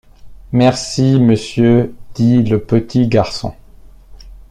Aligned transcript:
Merci, 0.51 1.19
monsieur, 1.19 1.93
dit 2.15 2.41
le 2.41 2.59
petit 2.59 3.07
garçon. 3.07 3.53